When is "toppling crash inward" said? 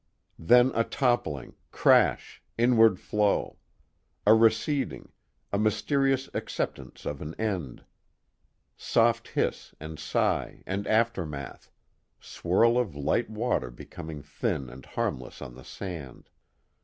0.83-2.99